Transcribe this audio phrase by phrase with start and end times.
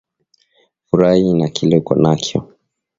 [0.87, 2.39] Furayi na kile uko nakyo